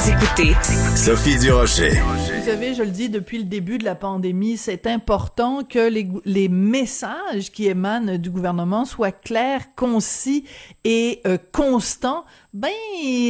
Vous 0.00 0.08
écoutez 0.08 0.54
Sophie 0.96 1.38
Durocher. 1.38 1.90
Vous 1.90 2.46
savez, 2.46 2.72
je 2.72 2.82
le 2.82 2.90
dis 2.90 3.10
depuis 3.10 3.36
le 3.36 3.44
début 3.44 3.76
de 3.76 3.84
la 3.84 3.94
pandémie, 3.94 4.56
c'est 4.56 4.86
important 4.86 5.62
que 5.62 5.90
les, 6.24 6.48
messages 6.48 7.52
qui 7.52 7.66
émanent 7.66 8.16
du 8.16 8.30
gouvernement 8.30 8.86
soient 8.86 9.12
clairs, 9.12 9.74
concis 9.76 10.46
et 10.84 11.20
euh, 11.26 11.36
constants. 11.52 12.24
Ben, 12.54 12.70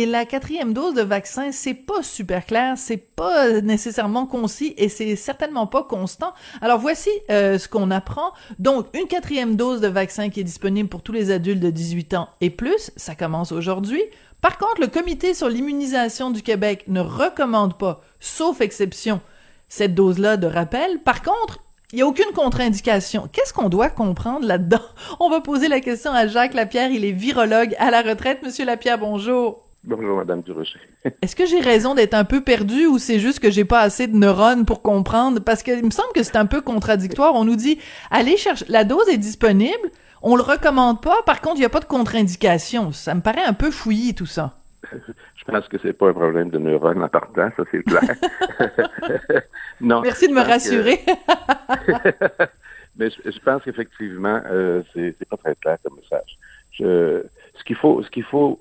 la 0.06 0.24
quatrième 0.24 0.72
dose 0.72 0.94
de 0.94 1.02
vaccin, 1.02 1.50
c'est 1.50 1.74
pas 1.74 2.04
super 2.04 2.46
clair, 2.46 2.74
c'est 2.78 2.96
pas 2.96 3.60
nécessairement 3.60 4.26
concis 4.26 4.72
et 4.76 4.88
c'est 4.88 5.16
certainement 5.16 5.66
pas 5.66 5.82
constant. 5.82 6.32
Alors 6.60 6.78
voici 6.78 7.10
euh, 7.30 7.58
ce 7.58 7.68
qu'on 7.68 7.90
apprend. 7.90 8.30
Donc, 8.60 8.86
une 8.94 9.08
quatrième 9.08 9.56
dose 9.56 9.80
de 9.80 9.88
vaccin 9.88 10.28
qui 10.28 10.38
est 10.38 10.44
disponible 10.44 10.88
pour 10.88 11.02
tous 11.02 11.12
les 11.12 11.32
adultes 11.32 11.60
de 11.60 11.70
18 11.70 12.14
ans 12.14 12.28
et 12.40 12.50
plus, 12.50 12.92
ça 12.94 13.16
commence 13.16 13.50
aujourd'hui. 13.50 14.02
Par 14.40 14.56
contre, 14.56 14.80
le 14.80 14.86
Comité 14.86 15.34
sur 15.34 15.48
l'immunisation 15.48 16.30
du 16.30 16.42
Québec 16.42 16.84
ne 16.88 17.00
recommande 17.00 17.76
pas, 17.76 18.00
sauf 18.20 18.60
exception, 18.60 19.20
cette 19.68 19.94
dose-là 19.94 20.36
de 20.38 20.46
rappel. 20.46 20.98
Par 21.00 21.22
contre, 21.22 21.58
il 21.92 21.96
n'y 21.96 22.02
a 22.02 22.06
aucune 22.06 22.32
contre-indication. 22.34 23.28
Qu'est-ce 23.32 23.52
qu'on 23.52 23.68
doit 23.68 23.90
comprendre 23.90 24.46
là-dedans? 24.46 24.80
On 25.20 25.28
va 25.28 25.40
poser 25.40 25.68
la 25.68 25.80
question 25.80 26.12
à 26.12 26.26
Jacques 26.26 26.54
Lapierre. 26.54 26.90
Il 26.90 27.04
est 27.04 27.12
virologue 27.12 27.74
à 27.78 27.90
la 27.90 28.00
retraite. 28.00 28.42
Monsieur 28.42 28.64
Lapierre, 28.64 28.98
bonjour. 28.98 29.66
Bonjour, 29.82 30.16
Madame 30.16 30.42
Durocher. 30.42 30.78
Est-ce 31.22 31.34
que 31.34 31.46
j'ai 31.46 31.60
raison 31.60 31.94
d'être 31.94 32.14
un 32.14 32.24
peu 32.24 32.42
perdu 32.42 32.86
ou 32.86 32.98
c'est 32.98 33.18
juste 33.18 33.40
que 33.40 33.50
j'ai 33.50 33.64
pas 33.64 33.80
assez 33.80 34.06
de 34.06 34.16
neurones 34.16 34.64
pour 34.64 34.82
comprendre? 34.82 35.40
Parce 35.40 35.62
qu'il 35.62 35.84
me 35.84 35.90
semble 35.90 36.12
que 36.14 36.22
c'est 36.22 36.36
un 36.36 36.46
peu 36.46 36.60
contradictoire. 36.60 37.34
On 37.34 37.44
nous 37.44 37.56
dit, 37.56 37.78
allez 38.10 38.36
chercher, 38.36 38.66
la 38.68 38.84
dose 38.84 39.08
est 39.08 39.18
disponible, 39.18 39.90
on 40.22 40.36
le 40.36 40.42
recommande 40.42 41.00
pas, 41.02 41.22
par 41.24 41.40
contre, 41.40 41.56
il 41.56 41.60
n'y 41.60 41.64
a 41.66 41.70
pas 41.70 41.80
de 41.80 41.84
contre-indication. 41.86 42.92
Ça 42.92 43.14
me 43.14 43.20
paraît 43.20 43.44
un 43.44 43.52
peu 43.54 43.70
fouillis, 43.70 44.14
tout 44.14 44.26
ça. 44.26 44.54
Je 44.92 45.44
pense 45.44 45.66
que 45.68 45.78
c'est 45.82 45.92
pas 45.92 46.08
un 46.10 46.12
problème 46.12 46.50
de 46.50 46.58
neurones 46.58 47.02
en 47.02 47.08
partant, 47.08 47.50
ça 47.56 47.62
c'est 47.70 47.82
clair. 47.82 48.02
non. 49.80 50.00
Merci 50.02 50.28
de 50.28 50.34
me 50.34 50.42
que- 50.42 50.48
rassurer. 50.48 51.00
Mais 52.96 53.08
je, 53.10 53.30
je 53.30 53.38
pense 53.40 53.62
qu'effectivement, 53.62 54.40
euh, 54.46 54.82
c'est 54.92 55.16
pas 55.28 55.36
très 55.36 55.54
clair 55.56 55.78
comme 55.82 55.96
message. 55.96 56.38
Je, 56.72 57.22
ce 57.54 57.64
qu'il 57.64 57.76
faut, 57.76 58.02
ce 58.02 58.10
qu'il 58.10 58.24
faut 58.24 58.60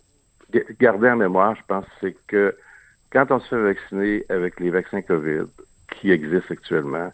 ga- 0.54 0.64
garder 0.80 1.10
en 1.10 1.16
mémoire, 1.18 1.56
je 1.56 1.62
pense, 1.68 1.86
c'est 2.00 2.16
que 2.28 2.56
quand 3.12 3.32
on 3.32 3.40
se 3.40 3.48
fait 3.50 3.62
vacciner 3.62 4.24
avec 4.30 4.60
les 4.60 4.70
vaccins 4.70 5.02
COVID 5.02 5.46
qui 6.00 6.12
existent 6.12 6.54
actuellement, 6.54 7.12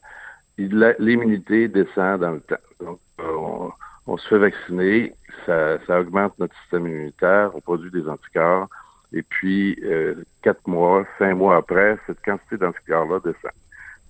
l'immunité 0.57 1.67
descend 1.69 2.19
dans 2.21 2.31
le 2.31 2.41
temps. 2.41 2.55
Donc, 2.81 2.99
euh, 3.21 3.23
on, 3.37 3.71
on 4.07 4.17
se 4.17 4.27
fait 4.27 4.37
vacciner, 4.37 5.13
ça, 5.45 5.77
augmente 5.99 6.37
notre 6.39 6.55
système 6.61 6.87
immunitaire, 6.87 7.51
on 7.55 7.61
produit 7.61 7.91
des 7.91 8.07
anticorps, 8.07 8.67
et 9.13 9.23
puis 9.23 9.79
euh, 9.83 10.15
quatre 10.41 10.67
mois, 10.67 11.05
cinq 11.17 11.35
mois 11.35 11.57
après, 11.57 11.97
cette 12.07 12.21
quantité 12.23 12.57
d'anticorps-là 12.57 13.19
descend. 13.23 13.51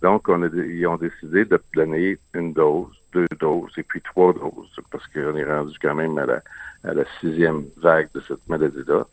Donc, 0.02 0.28
on 0.28 0.44
a, 0.44 0.48
ils 0.48 0.86
ont 0.88 0.98
décidé 0.98 1.46
de 1.46 1.60
donner 1.74 2.18
une 2.34 2.54
dose, 2.54 2.92
deux 3.14 3.28
doses 3.40 3.74
et 3.78 3.84
puis 3.84 4.02
trois 4.02 4.34
doses, 4.34 4.80
parce 4.92 5.08
qu'on 5.08 5.36
est 5.36 5.46
rendu 5.46 5.78
quand 5.82 5.96
même 5.96 6.18
à 6.18 6.26
la, 6.26 6.42
la 6.84 7.04
sixième 7.20 7.66
vague 7.78 8.10
de 8.14 8.22
cette 8.22 8.48
maladie-là. 8.48 9.06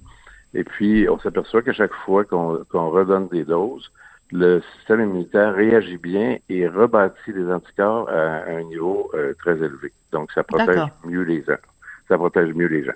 Et 0.55 0.65
puis, 0.65 1.09
on 1.09 1.19
s'aperçoit 1.19 1.63
qu'à 1.63 1.73
chaque 1.73 1.95
fois 2.05 2.25
qu'on 2.25 2.91
redonne 2.91 3.29
des 3.29 3.45
doses, 3.45 3.91
le 4.33 4.63
système 4.77 5.01
immunitaire 5.01 5.55
réagit 5.55 5.99
bien 5.99 6.39
et 6.49 6.67
rebâtit 6.67 7.33
les 7.33 7.51
anticorps 7.51 8.09
à 8.09 8.45
un 8.45 8.63
niveau 8.63 9.11
euh, 9.15 9.35
très 9.39 9.57
élevé. 9.57 9.93
Donc, 10.11 10.33
ça 10.33 10.43
protège 10.43 10.89
mieux 11.05 11.23
les 11.23 11.43
gens. 11.43 11.61
Ça 12.09 12.17
protège 12.17 12.53
mieux 12.55 12.67
les 12.67 12.85
gens. 12.85 12.93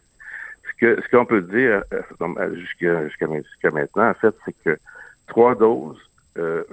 Ce 0.65 0.81
que 0.81 1.03
ce 1.03 1.09
qu'on 1.11 1.27
peut 1.27 1.43
dire 1.43 1.83
euh, 1.93 2.03
euh, 2.21 2.55
jusqu'à 2.57 3.07
jusqu'à 3.07 3.27
jusqu'à 3.27 3.71
maintenant, 3.71 4.09
en 4.09 4.15
fait, 4.15 4.35
c'est 4.45 4.55
que 4.65 4.79
trois 5.29 5.55
doses, 5.55 6.01
euh, 6.39 6.65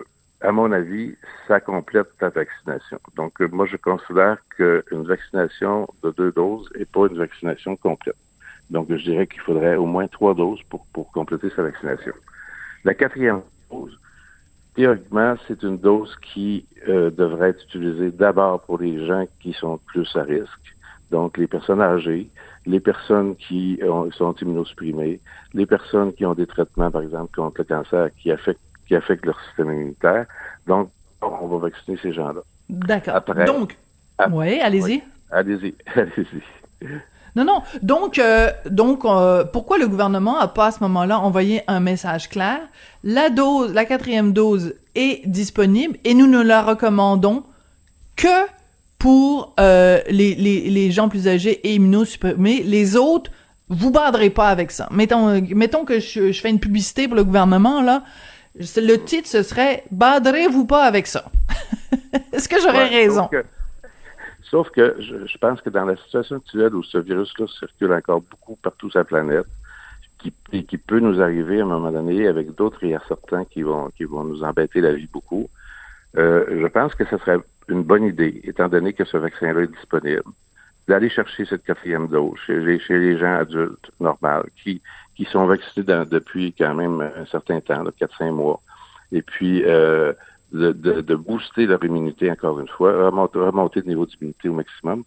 à 0.41 0.51
mon 0.51 0.71
avis, 0.71 1.15
ça 1.47 1.59
complète 1.59 2.07
ta 2.19 2.29
vaccination. 2.29 2.99
Donc, 3.15 3.41
euh, 3.41 3.47
moi, 3.51 3.65
je 3.65 3.77
considère 3.77 4.37
qu'une 4.55 5.03
vaccination 5.03 5.87
de 6.03 6.11
deux 6.11 6.31
doses 6.31 6.69
n'est 6.77 6.85
pas 6.85 7.07
une 7.07 7.17
vaccination 7.17 7.75
complète. 7.75 8.15
Donc, 8.69 8.87
je 8.89 8.95
dirais 8.95 9.27
qu'il 9.27 9.41
faudrait 9.41 9.75
au 9.75 9.85
moins 9.85 10.07
trois 10.07 10.33
doses 10.33 10.61
pour, 10.69 10.85
pour 10.93 11.11
compléter 11.11 11.49
sa 11.55 11.63
vaccination. 11.63 12.13
La 12.83 12.93
quatrième 12.93 13.41
dose, 13.71 13.97
théoriquement, 14.75 15.35
c'est 15.47 15.61
une 15.63 15.77
dose 15.77 16.15
qui 16.21 16.65
euh, 16.87 17.09
devrait 17.11 17.49
être 17.49 17.63
utilisée 17.65 18.11
d'abord 18.11 18.61
pour 18.61 18.77
les 18.79 19.05
gens 19.05 19.25
qui 19.39 19.53
sont 19.53 19.79
plus 19.85 20.09
à 20.15 20.23
risque, 20.23 20.75
donc 21.11 21.37
les 21.37 21.47
personnes 21.47 21.81
âgées, 21.81 22.29
les 22.65 22.79
personnes 22.79 23.35
qui 23.35 23.79
ont- 23.83 24.09
sont 24.11 24.33
immunosupprimées, 24.35 25.19
les 25.53 25.65
personnes 25.65 26.13
qui 26.13 26.25
ont 26.25 26.33
des 26.33 26.47
traitements, 26.47 26.89
par 26.91 27.01
exemple, 27.01 27.35
contre 27.35 27.59
le 27.61 27.65
cancer 27.65 28.09
qui 28.17 28.31
affectent, 28.31 28.61
qui 28.87 28.95
affectent 28.95 29.25
leur 29.25 29.39
système 29.45 29.71
immunitaire. 29.71 30.25
Donc, 30.67 30.89
on 31.21 31.47
va 31.47 31.57
vacciner 31.69 31.97
ces 32.01 32.11
gens-là. 32.13 32.41
D'accord. 32.69 33.15
Donc, 33.45 33.77
oui, 34.31 34.59
allez-y. 34.59 34.83
oui. 34.83 35.03
Allez-y, 35.31 35.75
allez-y. 35.95 36.41
Non, 37.35 37.45
non. 37.45 37.61
Donc, 37.81 38.19
euh, 38.19 38.51
donc, 38.69 39.05
euh, 39.05 39.43
pourquoi 39.43 39.77
le 39.77 39.87
gouvernement 39.87 40.37
a 40.39 40.47
pas 40.47 40.67
à 40.67 40.71
ce 40.71 40.79
moment-là 40.81 41.19
envoyé 41.19 41.61
un 41.67 41.79
message 41.79 42.29
clair? 42.29 42.59
La 43.03 43.29
dose, 43.29 43.73
la 43.73 43.85
quatrième 43.85 44.33
dose 44.33 44.75
est 44.95 45.27
disponible 45.27 45.97
et 46.03 46.13
nous 46.13 46.27
ne 46.27 46.41
la 46.41 46.61
recommandons 46.61 47.43
que 48.15 48.27
pour 48.99 49.53
euh, 49.59 49.99
les, 50.09 50.35
les, 50.35 50.69
les 50.69 50.91
gens 50.91 51.09
plus 51.09 51.27
âgés 51.27 51.59
et 51.67 51.75
immunosupprimés. 51.75 52.61
Les 52.63 52.95
autres, 52.95 53.31
vous 53.67 53.89
baderez 53.91 54.29
pas 54.29 54.47
avec 54.49 54.71
ça. 54.71 54.87
Mettons, 54.91 55.27
euh, 55.29 55.41
mettons 55.55 55.83
que 55.85 55.99
je, 55.99 56.31
je 56.31 56.39
fais 56.39 56.49
une 56.49 56.59
publicité 56.59 57.07
pour 57.07 57.17
le 57.17 57.23
gouvernement 57.23 57.81
là. 57.81 58.03
Le 58.77 58.95
titre 58.97 59.27
ce 59.27 59.41
serait 59.41 59.83
baderez-vous 59.91 60.65
pas 60.65 60.83
avec 60.83 61.07
ça? 61.07 61.25
Est-ce 62.31 62.47
que 62.47 62.61
j'aurais 62.61 62.89
Ouais, 62.89 63.03
raison? 63.03 63.27
Sauf 64.53 64.69
que 64.69 64.95
je, 64.99 65.25
je 65.25 65.37
pense 65.39 65.59
que 65.61 65.71
dans 65.71 65.83
la 65.83 65.95
situation 65.95 66.35
actuelle 66.35 66.75
où 66.75 66.83
ce 66.83 66.99
virus-là 66.99 67.47
circule 67.47 67.91
encore 67.91 68.21
beaucoup 68.21 68.55
partout 68.57 68.87
sur 68.91 68.99
la 68.99 69.03
planète, 69.03 69.47
qui, 70.19 70.31
et 70.51 70.63
qui 70.63 70.77
peut 70.77 70.99
nous 70.99 71.19
arriver 71.19 71.59
à 71.59 71.63
un 71.63 71.67
moment 71.75 71.91
donné 71.91 72.27
avec 72.27 72.53
d'autres 72.53 72.83
et 72.83 72.95
certains 73.07 73.45
qui 73.45 73.63
vont, 73.63 73.89
qui 73.97 74.03
vont 74.03 74.23
nous 74.23 74.43
embêter 74.43 74.79
la 74.79 74.93
vie 74.93 75.09
beaucoup, 75.11 75.49
euh, 76.17 76.45
je 76.61 76.67
pense 76.67 76.93
que 76.93 77.03
ce 77.05 77.17
serait 77.17 77.39
une 77.67 77.81
bonne 77.81 78.03
idée, 78.03 78.41
étant 78.43 78.69
donné 78.69 78.93
que 78.93 79.05
ce 79.05 79.17
vaccin-là 79.17 79.61
est 79.61 79.75
disponible, 79.75 80.21
d'aller 80.87 81.09
chercher 81.09 81.45
cette 81.45 81.63
quatrième 81.63 82.07
dose 82.07 82.37
chez 82.45 82.59
les, 82.59 82.77
chez 82.77 82.99
les 82.99 83.17
gens 83.17 83.35
adultes 83.39 83.89
normaux 83.99 84.43
qui, 84.61 84.83
qui 85.15 85.25
sont 85.25 85.47
vaccinés 85.47 85.83
dans- 85.83 86.05
depuis 86.05 86.53
quand 86.53 86.75
même 86.75 87.01
un 87.01 87.25
certain 87.25 87.59
temps, 87.59 87.83
4-5 87.99 88.31
mois. 88.31 88.61
Et 89.11 89.23
puis, 89.23 89.63
euh, 89.65 90.13
de, 90.53 90.71
de, 90.71 91.01
de 91.01 91.15
booster 91.15 91.65
leur 91.65 91.83
immunité, 91.83 92.31
encore 92.31 92.59
une 92.59 92.67
fois, 92.67 92.91
remonter, 93.07 93.39
remonter 93.39 93.79
le 93.81 93.87
niveau 93.87 94.05
d'immunité 94.05 94.47
au 94.49 94.53
maximum 94.53 95.03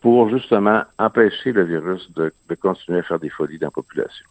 pour 0.00 0.28
justement 0.30 0.82
empêcher 0.98 1.52
le 1.52 1.64
virus 1.64 2.10
de, 2.14 2.32
de 2.48 2.54
continuer 2.54 3.00
à 3.00 3.02
faire 3.02 3.18
des 3.18 3.30
folies 3.30 3.58
dans 3.58 3.66
la 3.68 3.70
population. 3.72 4.24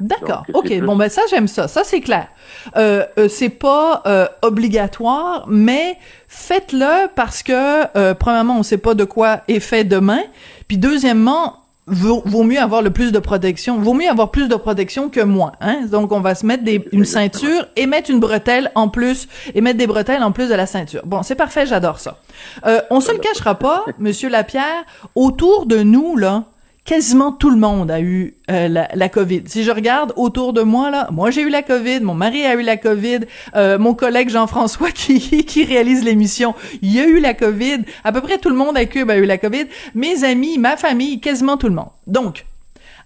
D'accord. 0.00 0.44
OK. 0.54 0.64
plus- 0.66 0.80
Bon, 0.80 0.96
ben 0.96 1.10
ça, 1.10 1.22
j'aime 1.30 1.46
ça. 1.46 1.68
Ça, 1.68 1.84
c'est 1.84 2.00
clair. 2.00 2.28
Euh, 2.76 3.04
euh, 3.18 3.28
c'est 3.28 3.50
pas 3.50 4.02
euh, 4.06 4.26
obligatoire, 4.40 5.44
mais 5.46 5.96
faites-le 6.26 7.08
parce 7.14 7.42
que, 7.42 8.12
premièrement, 8.14 8.58
on 8.58 8.62
sait 8.62 8.78
pas 8.78 8.94
de 8.94 9.04
quoi 9.04 9.42
est 9.46 9.60
fait 9.60 9.84
demain. 9.84 10.22
Puis, 10.68 10.78
deuxièmement, 10.78 11.59
vaut, 11.90 12.22
vaut, 12.24 12.42
mieux 12.42 12.58
avoir 12.58 12.82
le 12.82 12.90
plus 12.90 13.12
de 13.12 13.18
protection, 13.18 13.78
vaut 13.78 13.94
mieux 13.94 14.08
avoir 14.08 14.30
plus 14.30 14.48
de 14.48 14.54
protection 14.54 15.08
que 15.08 15.20
moins. 15.20 15.52
Hein? 15.60 15.86
Donc, 15.90 16.12
on 16.12 16.20
va 16.20 16.34
se 16.34 16.46
mettre 16.46 16.64
des, 16.64 16.88
une 16.92 17.04
ceinture 17.04 17.66
et 17.76 17.86
mettre 17.86 18.10
une 18.10 18.20
bretelle 18.20 18.70
en 18.74 18.88
plus, 18.88 19.28
et 19.54 19.60
mettre 19.60 19.78
des 19.78 19.86
bretelles 19.86 20.22
en 20.22 20.32
plus 20.32 20.48
de 20.48 20.54
la 20.54 20.66
ceinture. 20.66 21.02
Bon, 21.04 21.22
c'est 21.22 21.34
parfait, 21.34 21.66
j'adore 21.66 22.00
ça. 22.00 22.18
Euh, 22.66 22.80
on 22.90 23.00
se 23.00 23.12
le 23.12 23.18
cachera 23.18 23.56
pas, 23.56 23.84
Monsieur 23.98 24.28
Lapierre, 24.28 24.84
autour 25.14 25.66
de 25.66 25.78
nous, 25.82 26.16
là, 26.16 26.44
quasiment 26.84 27.32
tout 27.32 27.50
le 27.50 27.56
monde 27.56 27.90
a 27.90 28.00
eu 28.00 28.36
euh, 28.50 28.68
la, 28.68 29.08
COVID. 29.08 29.42
Si 29.46 29.64
je 29.64 29.70
regarde 29.70 30.12
autour 30.16 30.52
de 30.52 30.62
moi 30.62 30.90
là, 30.90 31.08
moi 31.12 31.30
j'ai 31.30 31.42
eu 31.42 31.48
la 31.48 31.62
COVID, 31.62 32.00
mon 32.00 32.14
mari 32.14 32.44
a 32.44 32.54
eu 32.54 32.62
la 32.62 32.76
COVID, 32.76 33.20
euh, 33.54 33.78
mon 33.78 33.94
collègue 33.94 34.30
Jean-François 34.30 34.90
qui 34.92 35.64
réalise 35.64 36.04
l'émission, 36.04 36.54
il 36.82 36.98
a 36.98 37.06
eu 37.06 37.20
la 37.20 37.34
COVID, 37.34 37.82
à 38.04 38.12
peu 38.12 38.20
près 38.20 38.38
tout 38.38 38.48
le 38.48 38.56
monde 38.56 38.76
à 38.76 38.84
Cube 38.86 39.10
a 39.10 39.16
eu 39.16 39.24
la 39.24 39.38
COVID, 39.38 39.66
mes 39.94 40.24
amis, 40.24 40.58
ma 40.58 40.76
famille, 40.76 41.20
quasiment 41.20 41.56
tout 41.56 41.68
le 41.68 41.74
monde. 41.74 41.90
Donc, 42.06 42.46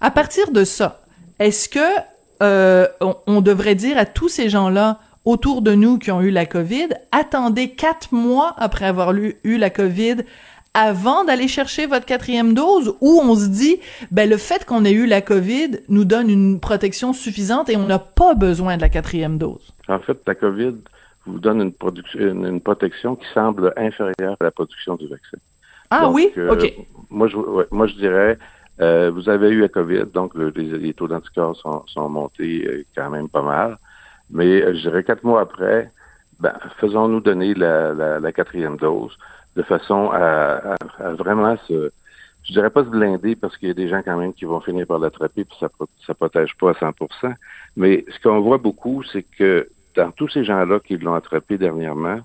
à 0.00 0.10
partir 0.10 0.50
de 0.50 0.64
ça, 0.64 1.02
est-ce 1.38 1.68
que 1.68 1.80
euh, 2.42 2.86
on, 3.26 3.40
devrait 3.40 3.74
dire 3.74 3.96
à 3.96 4.04
tous 4.04 4.28
ces 4.28 4.48
gens-là 4.48 4.98
autour 5.24 5.62
de 5.62 5.74
nous 5.74 5.98
qui 5.98 6.10
ont 6.10 6.20
eu 6.20 6.30
la 6.30 6.46
COVID, 6.46 6.88
attendez 7.12 7.70
quatre 7.70 8.12
mois 8.12 8.54
après 8.58 8.84
avoir 8.84 9.14
eu 9.14 9.56
la 9.56 9.70
COVID 9.70 10.16
avant 10.74 11.24
d'aller 11.24 11.48
chercher 11.48 11.86
votre 11.86 12.04
quatrième 12.04 12.52
dose 12.52 12.96
ou 13.00 13.20
on 13.22 13.34
se 13.36 13.48
dit 13.48 13.80
ben 14.10 14.28
le 14.28 14.36
fait 14.36 14.64
qu'on 14.66 14.84
ait 14.84 14.92
eu 14.92 15.06
la 15.06 15.22
COVID 15.22 15.78
nous 15.88 16.04
donne 16.04 16.28
une 16.28 16.60
protection 16.60 17.12
suffisante 17.12 17.70
et 17.70 17.76
on 17.76 17.86
n'a 17.86 18.00
pas 18.00 18.34
besoin 18.34 18.76
de 18.76 18.82
la 18.82 18.88
quatrième 18.88 19.38
dose? 19.38 19.72
En 19.88 20.00
fait, 20.00 20.18
la 20.26 20.34
COVID 20.34 20.74
vous 21.26 21.38
donne 21.38 21.72
une, 22.16 22.44
une, 22.44 22.60
protection 22.60 23.16
qui 23.16 23.26
semble 23.32 23.72
inférieure 23.76 24.36
à 24.40 24.44
la 24.44 24.50
production 24.50 24.96
du 24.96 25.06
vaccin. 25.08 25.38
Ah 25.90 26.10
oui? 26.10 26.30
Euh, 26.36 26.52
OK. 26.52 26.74
Moi, 27.08 27.28
je, 27.28 27.36
moi, 27.70 27.86
je 27.86 27.94
dirais, 27.94 28.38
euh, 28.80 29.10
vous 29.10 29.28
avez 29.28 29.48
eu 29.50 29.60
la 29.60 29.68
COVID, 29.68 30.06
donc 30.12 30.34
les, 30.34 30.92
taux 30.92 31.08
d'anticorps 31.08 31.56
sont, 31.56 31.84
sont, 31.86 32.08
montés 32.08 32.66
euh, 32.66 32.84
quand 32.94 33.08
même 33.10 33.28
pas 33.28 33.42
mal. 33.42 33.78
Mais 34.30 34.60
je 34.74 34.80
dirais 34.80 35.04
quatre 35.04 35.24
mois 35.24 35.42
après, 35.42 35.90
ben, 36.40 36.52
faisons-nous 36.78 37.20
donner 37.20 37.54
la, 37.54 37.94
la, 37.94 38.20
la 38.20 38.32
quatrième 38.32 38.76
dose 38.76 39.16
de 39.56 39.62
façon 39.62 40.10
à, 40.12 40.76
vraiment 41.18 41.56
se, 41.68 41.90
je 42.42 42.52
dirais 42.52 42.70
pas 42.70 42.84
se 42.84 42.88
blinder 42.88 43.36
parce 43.36 43.56
qu'il 43.56 43.68
y 43.68 43.70
a 43.70 43.74
des 43.74 43.88
gens 43.88 44.02
quand 44.04 44.16
même 44.16 44.32
qui 44.34 44.44
vont 44.44 44.60
finir 44.60 44.86
par 44.86 44.98
l'attraper 44.98 45.44
puis 45.44 45.56
ça 45.58 45.68
ça 46.06 46.14
protège 46.14 46.56
pas 46.56 46.70
à 46.70 46.72
100%. 46.72 47.34
Mais 47.76 48.04
ce 48.08 48.20
qu'on 48.20 48.40
voit 48.40 48.58
beaucoup, 48.58 49.02
c'est 49.04 49.22
que 49.22 49.68
dans 49.96 50.10
tous 50.10 50.28
ces 50.28 50.44
gens-là 50.44 50.80
qui 50.80 50.96
l'ont 50.98 51.14
attrapé 51.14 51.56
dernièrement, 51.56 52.20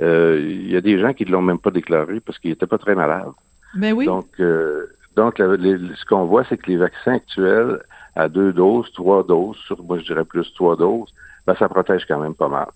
euh, 0.00 0.40
il 0.42 0.70
y 0.70 0.76
a 0.76 0.80
des 0.80 1.00
gens 1.00 1.14
qui 1.14 1.24
ne 1.24 1.30
l'ont 1.30 1.42
même 1.42 1.58
pas 1.58 1.70
déclaré 1.70 2.20
parce 2.20 2.38
qu'ils 2.38 2.50
n'étaient 2.50 2.66
pas 2.66 2.78
très 2.78 2.94
malades. 2.94 3.32
Mais 3.74 3.92
ben 3.92 3.98
oui. 3.98 4.06
Donc, 4.06 4.26
euh, 4.40 4.86
donc 5.16 5.38
ce 5.38 6.04
qu'on 6.04 6.26
voit, 6.26 6.44
c'est 6.48 6.58
que 6.58 6.70
les 6.70 6.76
vaccins 6.76 7.14
actuels 7.14 7.80
à 8.14 8.28
deux 8.28 8.52
doses, 8.52 8.90
trois 8.92 9.22
doses, 9.22 9.56
sur 9.66 9.82
moi 9.82 9.98
je 9.98 10.04
dirais 10.04 10.24
plus 10.24 10.52
trois 10.54 10.76
doses, 10.76 11.12
ben, 11.46 11.54
ça 11.54 11.68
protège 11.68 12.04
quand 12.06 12.18
même 12.18 12.34
pas 12.34 12.48
mal. 12.48 12.68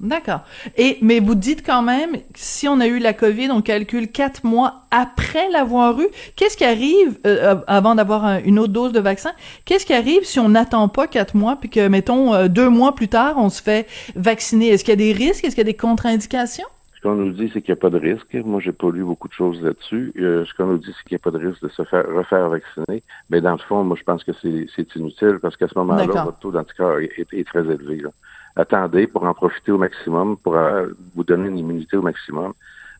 D'accord. 0.00 0.40
Et 0.76 0.98
mais 1.02 1.20
vous 1.20 1.36
dites 1.36 1.64
quand 1.64 1.82
même, 1.82 2.16
si 2.34 2.66
on 2.66 2.80
a 2.80 2.86
eu 2.86 2.98
la 2.98 3.12
COVID, 3.12 3.50
on 3.52 3.62
calcule 3.62 4.10
quatre 4.10 4.44
mois 4.44 4.86
après 4.90 5.48
l'avoir 5.50 5.98
eu. 6.00 6.08
Qu'est-ce 6.36 6.56
qui 6.56 6.64
arrive 6.64 7.18
euh, 7.26 7.56
avant 7.68 7.94
d'avoir 7.94 8.40
une 8.44 8.58
autre 8.58 8.72
dose 8.72 8.92
de 8.92 9.00
vaccin 9.00 9.30
Qu'est-ce 9.64 9.86
qui 9.86 9.94
arrive 9.94 10.24
si 10.24 10.40
on 10.40 10.48
n'attend 10.48 10.88
pas 10.88 11.06
quatre 11.06 11.36
mois 11.36 11.56
puis 11.56 11.70
que 11.70 11.86
mettons 11.86 12.34
euh, 12.34 12.48
deux 12.48 12.68
mois 12.68 12.94
plus 12.94 13.08
tard 13.08 13.36
on 13.38 13.48
se 13.48 13.62
fait 13.62 13.86
vacciner? 14.16 14.68
Est-ce 14.68 14.84
qu'il 14.84 14.92
y 14.92 14.94
a 14.94 14.96
des 14.96 15.12
risques? 15.12 15.44
Est-ce 15.44 15.54
qu'il 15.54 15.64
y 15.64 15.68
a 15.68 15.72
des 15.72 15.76
contre-indications? 15.76 16.66
Ce 16.96 17.00
qu'on 17.00 17.14
nous 17.14 17.32
dit, 17.32 17.50
c'est 17.52 17.62
qu'il 17.62 17.72
n'y 17.72 17.78
a 17.78 17.80
pas 17.80 17.90
de 17.90 17.98
risque. 17.98 18.34
Moi, 18.34 18.60
j'ai 18.60 18.72
pas 18.72 18.90
lu 18.90 19.04
beaucoup 19.04 19.28
de 19.28 19.34
choses 19.34 19.60
là-dessus. 19.62 20.12
Euh, 20.18 20.44
ce 20.46 20.54
qu'on 20.54 20.66
nous 20.66 20.78
dit, 20.78 20.86
c'est 20.96 21.04
qu'il 21.06 21.14
n'y 21.14 21.20
a 21.20 21.30
pas 21.30 21.30
de 21.30 21.46
risque 21.46 21.62
de 21.62 21.68
se 21.68 21.84
faire 21.84 22.06
refaire 22.08 22.48
vacciner. 22.48 23.02
Mais 23.28 23.42
dans 23.42 23.52
le 23.52 23.58
fond, 23.58 23.84
moi, 23.84 23.96
je 23.98 24.04
pense 24.04 24.24
que 24.24 24.32
c'est 24.42 24.96
inutile 24.96 25.38
parce 25.40 25.56
qu'à 25.56 25.68
ce 25.68 25.78
moment-là, 25.78 26.06
votre 26.06 26.38
taux 26.38 26.50
d'anticorps 26.50 26.98
est, 27.00 27.26
est, 27.30 27.46
très 27.46 27.60
élevé. 27.60 27.98
Là 27.98 28.10
attendez 28.56 29.06
pour 29.06 29.24
en 29.24 29.34
profiter 29.34 29.72
au 29.72 29.78
maximum, 29.78 30.36
pour 30.36 30.56
euh, 30.56 30.86
vous 31.14 31.24
donner 31.24 31.48
une 31.48 31.58
immunité 31.58 31.96
au 31.96 32.02
maximum. 32.02 32.52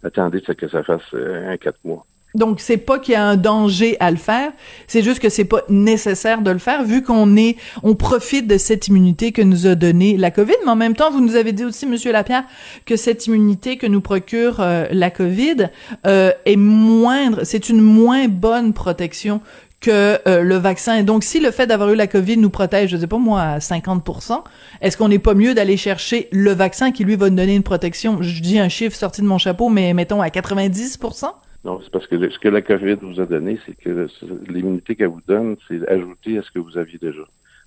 Attendez 0.03 0.43
que 0.43 0.69
ça 0.69 0.83
fasse 0.83 1.03
euh, 1.15 1.53
un 1.53 1.57
quatre 1.57 1.79
mois. 1.85 2.05
Donc 2.35 2.59
c'est 2.59 2.79
pas 2.79 2.99
qu'il 2.99 3.13
y 3.13 3.17
a 3.17 3.25
un 3.25 3.37
danger 3.37 3.97
à 4.01 4.11
le 4.11 4.17
faire, 4.17 4.51
c'est 4.89 5.03
juste 5.03 5.21
que 5.21 5.29
c'est 5.29 5.45
pas 5.45 5.63
nécessaire 5.69 6.43
de 6.43 6.51
le 6.51 6.59
faire 6.59 6.83
vu 6.83 7.01
qu'on 7.01 7.37
est 7.37 7.57
on 7.85 7.95
profite 7.95 8.49
de 8.49 8.59
cette 8.59 8.89
immunité 8.89 9.31
que 9.31 9.41
nous 9.41 9.69
a 9.69 9.77
donnée 9.77 10.17
la 10.17 10.33
Covid, 10.33 10.57
mais 10.65 10.73
en 10.73 10.75
même 10.75 10.97
temps 10.97 11.13
vous 11.13 11.21
nous 11.21 11.37
avez 11.37 11.53
dit 11.53 11.65
aussi 11.65 11.87
monsieur 11.87 12.11
Lapierre 12.11 12.43
que 12.87 12.97
cette 12.97 13.29
immunité 13.29 13.77
que 13.77 13.87
nous 13.87 14.01
procure 14.01 14.57
euh, 14.59 14.87
la 14.91 15.11
Covid 15.11 15.69
est 16.03 16.57
moindre, 16.57 17.45
c'est 17.45 17.69
une 17.69 17.81
moins 17.81 18.27
bonne 18.27 18.73
protection 18.73 19.41
que 19.85 20.19
euh, 20.27 20.43
le 20.43 20.57
vaccin. 20.57 21.03
Donc, 21.03 21.25
si 21.25 21.41
le 21.41 21.51
fait 21.51 21.67
d'avoir 21.67 21.91
eu 21.91 21.97
la 21.97 22.07
COVID 22.07 22.39
nous 22.39 22.51
protège, 22.51 22.91
je 22.91 22.97
sais 22.97 23.07
pas 23.07 23.19
moi, 23.19 23.41
à 23.41 23.59
50%, 23.59 24.43
est-ce 24.81 24.97
qu'on 24.97 25.09
n'est 25.09 25.19
pas 25.19 25.35
mieux 25.35 25.55
d'aller 25.55 25.77
chercher 25.77 26.29
le 26.33 26.53
vaccin 26.53 26.91
qui, 26.91 27.05
lui, 27.05 27.17
va 27.17 27.29
nous 27.29 27.37
donner 27.37 27.55
une 27.55 27.63
protection, 27.63 28.23
je 28.23 28.41
dis 28.41 28.59
un 28.59 28.69
chiffre 28.69 28.97
sorti 28.97 29.21
de 29.21 29.27
mon 29.27 29.39
chapeau, 29.39 29.69
mais 29.69 29.93
mettons 29.93 30.23
à 30.23 30.29
90%? 30.29 31.27
Non, 31.65 31.81
c'est 31.83 31.91
parce 31.91 32.07
que 32.07 32.31
ce 32.31 32.39
que 32.39 32.49
la 32.49 32.63
COVID 32.63 32.97
vous 33.03 33.21
a 33.21 33.27
donné, 33.27 33.59
c'est 33.67 33.77
que 33.77 34.09
l'immunité 34.49 34.97
qu'elle 34.97 35.09
vous 35.09 35.23
donne, 35.27 35.57
c'est 35.69 35.87
ajouté 35.89 36.39
à 36.39 36.43
ce 36.43 36.51
que 36.51 36.59
vous 36.59 36.79
aviez 36.79 36.99
déjà. 36.99 37.23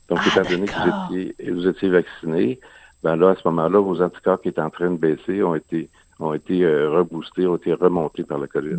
Donc, 0.10 0.20
ah, 0.22 0.28
étant 0.28 0.50
donné 0.50 0.66
que 0.66 0.74
vous 0.74 1.18
étiez, 1.18 1.52
vous 1.52 1.68
étiez 1.68 1.90
vacciné, 1.90 2.60
ben 3.04 3.16
là, 3.16 3.30
à 3.30 3.36
ce 3.36 3.48
moment-là, 3.50 3.80
vos 3.80 4.02
anticorps 4.02 4.42
qui 4.42 4.50
étaient 4.50 4.62
en 4.62 4.70
train 4.70 4.90
de 4.90 4.98
baisser 4.98 5.44
ont 5.44 5.56
été 5.56 5.90
ont 6.20 6.34
été 6.34 6.64
euh, 6.64 6.90
reboostés, 6.90 7.46
ont 7.46 7.58
été 7.58 7.74
remontés 7.74 8.24
par 8.24 8.40
la 8.40 8.48
COVID. 8.48 8.78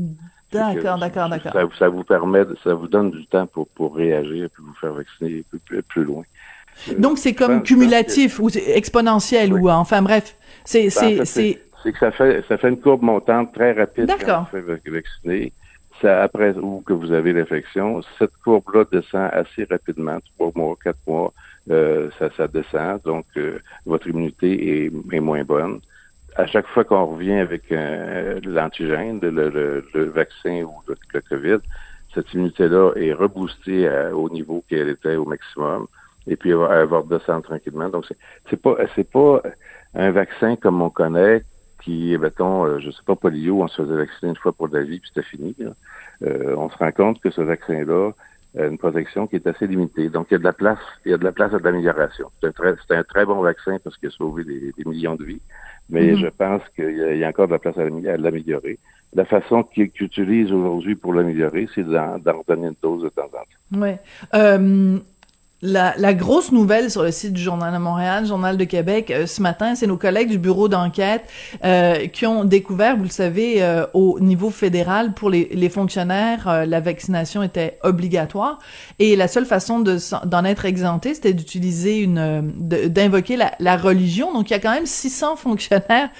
D'accord, 0.52 0.98
d'accord, 0.98 1.28
d'accord. 1.28 1.52
Ça, 1.78 1.88
vous 1.88 2.04
permet, 2.04 2.44
ça 2.64 2.74
vous 2.74 2.88
donne 2.88 3.10
du 3.10 3.26
temps 3.26 3.46
pour, 3.46 3.68
pour 3.68 3.94
réagir 3.94 4.48
puis 4.52 4.62
vous 4.66 4.74
faire 4.80 4.94
vacciner 4.94 5.44
plus, 5.66 5.82
plus, 5.82 6.04
loin. 6.04 6.22
Euh, 6.88 6.94
Donc 6.98 7.18
c'est 7.18 7.34
comme 7.34 7.62
cumulatif 7.62 8.38
ou 8.40 8.48
exponentiel 8.48 9.52
ou 9.52 9.68
enfin 9.68 10.00
bref, 10.00 10.36
c'est 10.64 10.84
ben, 10.84 10.90
c'est 10.90 11.24
c'est 11.24 11.62
c'est 11.82 11.92
que 11.92 11.98
ça 11.98 12.10
fait 12.10 12.44
ça 12.48 12.56
fait 12.56 12.68
une 12.68 12.80
courbe 12.80 13.02
montante 13.02 13.52
très 13.52 13.72
rapide 13.72 14.10
quand 14.24 14.46
vous 14.52 14.64
faites 14.64 14.88
vacciner. 14.88 15.52
Ça, 16.00 16.22
après 16.22 16.56
ou 16.56 16.80
que 16.86 16.92
vous 16.92 17.10
avez 17.12 17.32
l'infection, 17.32 18.00
cette 18.18 18.30
courbe-là 18.44 18.84
descend 18.90 19.30
assez 19.32 19.64
rapidement, 19.68 20.18
trois 20.36 20.52
mois, 20.54 20.76
quatre 20.82 20.98
mois, 21.08 21.32
euh, 21.72 22.08
ça, 22.20 22.28
ça 22.36 22.46
descend, 22.46 23.02
donc 23.02 23.26
euh, 23.36 23.58
votre 23.84 24.06
immunité 24.06 24.84
est, 24.84 24.92
est 25.12 25.20
moins 25.20 25.42
bonne 25.42 25.80
à 26.38 26.46
chaque 26.46 26.66
fois 26.68 26.84
qu'on 26.84 27.04
revient 27.04 27.38
avec 27.38 27.70
euh, 27.72 28.40
l'antigène, 28.44 29.20
le, 29.20 29.84
le, 29.92 30.04
vaccin 30.04 30.62
ou 30.62 30.72
le, 30.86 31.20
COVID, 31.20 31.58
cette 32.14 32.32
immunité-là 32.32 32.92
est 32.96 33.12
reboostée 33.12 33.90
au 34.12 34.30
niveau 34.30 34.64
qu'elle 34.68 34.88
était 34.88 35.16
au 35.16 35.24
maximum. 35.24 35.88
Et 36.26 36.36
puis, 36.36 36.50
elle 36.50 36.56
va, 36.56 36.80
elle 36.80 36.86
va 36.86 37.40
tranquillement. 37.42 37.88
Donc, 37.88 38.06
c'est 38.48 38.62
pas, 38.62 38.76
pas 39.12 39.42
un 39.94 40.10
vaccin 40.12 40.56
comme 40.56 40.80
on 40.80 40.90
connaît 40.90 41.42
qui, 41.82 42.16
mettons, 42.18 42.66
euh, 42.66 42.78
je 42.80 42.90
sais 42.90 43.02
pas, 43.04 43.16
polio, 43.16 43.62
on 43.62 43.68
se 43.68 43.82
faisait 43.82 43.96
vacciner 43.96 44.30
une 44.30 44.36
fois 44.36 44.52
pour 44.52 44.68
la 44.68 44.82
vie, 44.82 45.00
puis 45.00 45.10
c'était 45.14 45.26
fini. 45.26 45.56
Euh, 46.22 46.54
on 46.56 46.70
se 46.70 46.76
rend 46.76 46.92
compte 46.92 47.20
que 47.20 47.30
ce 47.30 47.40
vaccin-là 47.40 48.12
une 48.54 48.78
protection 48.78 49.26
qui 49.26 49.36
est 49.36 49.46
assez 49.46 49.66
limitée. 49.66 50.08
Donc, 50.08 50.28
il 50.30 50.34
y 50.34 50.36
a 50.36 50.38
de 50.38 50.44
la 50.44 50.52
place, 50.52 50.78
il 51.04 51.10
y 51.10 51.14
a 51.14 51.18
de 51.18 51.24
la 51.24 51.32
place 51.32 51.52
à 51.54 51.58
de 51.58 51.64
l'amélioration. 51.64 52.30
C'est 52.40 52.48
un, 52.48 52.52
très, 52.52 52.74
un 52.90 53.04
très 53.04 53.24
bon 53.24 53.40
vaccin 53.40 53.78
parce 53.82 53.96
qu'il 53.96 54.08
a 54.08 54.12
sauvé 54.12 54.44
des, 54.44 54.72
des 54.76 54.84
millions 54.84 55.16
de 55.16 55.24
vies 55.24 55.40
mais 55.90 56.12
mhm. 56.12 56.18
je 56.18 56.26
pense 56.26 56.62
qu'il 56.74 57.18
y, 57.18 57.24
a 57.24 57.28
encore 57.28 57.46
de 57.46 57.52
la 57.52 57.58
place 57.58 57.78
à 57.78 57.84
l'améliorer. 57.84 58.78
La 59.14 59.24
façon 59.24 59.62
qu'ils 59.62 59.90
utilisent 60.00 60.52
aujourd'hui 60.52 60.94
pour 60.94 61.14
l'améliorer, 61.14 61.66
c'est 61.74 61.84
d'en 61.84 62.18
donner 62.46 62.68
une 62.68 62.76
dose 62.82 63.04
de 63.04 63.08
temps 63.08 63.22
en 63.24 63.28
temps. 63.28 63.80
Oui. 63.80 63.90
Euh, 64.34 64.98
la, 65.60 65.94
la, 65.98 66.14
grosse 66.14 66.52
nouvelle 66.52 66.88
sur 66.88 67.02
le 67.02 67.10
site 67.10 67.32
du 67.32 67.42
Journal 67.42 67.72
de 67.74 67.78
Montréal, 67.78 68.24
Journal 68.24 68.56
de 68.56 68.62
Québec, 68.62 69.10
euh, 69.10 69.26
ce 69.26 69.42
matin, 69.42 69.74
c'est 69.74 69.88
nos 69.88 69.96
collègues 69.96 70.30
du 70.30 70.38
bureau 70.38 70.68
d'enquête 70.68 71.24
euh, 71.64 72.06
qui 72.06 72.26
ont 72.26 72.44
découvert, 72.44 72.96
vous 72.96 73.02
le 73.02 73.08
savez, 73.08 73.60
euh, 73.60 73.84
au 73.92 74.20
niveau 74.20 74.50
fédéral, 74.50 75.14
pour 75.14 75.30
les, 75.30 75.48
les 75.52 75.68
fonctionnaires, 75.68 76.64
la 76.66 76.80
vaccination 76.80 77.42
était 77.42 77.78
obligatoire 77.82 78.60
et 79.00 79.16
la 79.16 79.26
seule 79.26 79.46
façon 79.46 79.80
d'en 79.80 80.44
être 80.44 80.64
exempté, 80.64 81.14
c'était 81.14 81.32
d'utiliser 81.32 81.98
une, 81.98 82.52
d'invoquer 82.56 83.36
la, 83.36 83.52
la, 83.58 83.76
religion. 83.76 84.32
Donc, 84.32 84.50
il 84.50 84.52
y 84.52 84.56
a 84.56 84.60
quand 84.60 84.72
même 84.72 84.86
600 84.86 85.36
fonctionnaires 85.36 86.10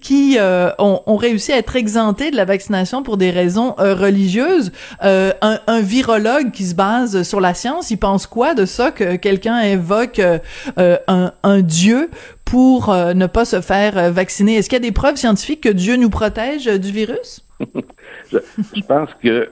qui 0.00 0.38
ont, 0.78 1.02
ont, 1.06 1.16
réussi 1.16 1.52
à 1.52 1.58
être 1.58 1.76
exemptés 1.76 2.30
de 2.30 2.36
la 2.36 2.44
vaccination 2.44 3.02
pour 3.02 3.16
des 3.16 3.30
raisons 3.30 3.74
religieuses. 3.78 4.72
Un, 5.02 5.32
un 5.66 5.80
virologue 5.80 6.50
qui 6.50 6.64
se 6.64 6.74
base 6.74 7.22
sur 7.22 7.40
la 7.40 7.54
science, 7.54 7.90
il 7.90 7.98
pense 7.98 8.26
quoi 8.26 8.54
de 8.54 8.64
ça? 8.64 8.85
Que 8.92 9.16
quelqu'un 9.16 9.54
invoque 9.54 10.18
euh, 10.18 10.38
euh, 10.78 10.96
un, 11.42 11.60
dieu 11.60 12.10
pour 12.44 12.90
euh, 12.90 13.14
ne 13.14 13.26
pas 13.26 13.44
se 13.44 13.60
faire 13.60 14.12
vacciner. 14.12 14.56
Est-ce 14.56 14.68
qu'il 14.68 14.76
y 14.76 14.84
a 14.84 14.88
des 14.88 14.92
preuves 14.92 15.16
scientifiques 15.16 15.62
que 15.62 15.68
Dieu 15.68 15.96
nous 15.96 16.10
protège 16.10 16.66
du 16.66 16.90
virus? 16.90 17.46
je, 18.32 18.38
pense 18.86 19.10
que 19.22 19.50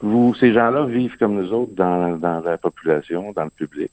vous, 0.00 0.34
ces 0.34 0.52
gens-là 0.52 0.86
vivent 0.86 1.16
comme 1.18 1.34
nous 1.34 1.52
autres 1.52 1.72
dans, 1.74 2.42
la 2.44 2.58
population, 2.58 3.32
dans 3.32 3.44
le 3.44 3.50
public. 3.50 3.90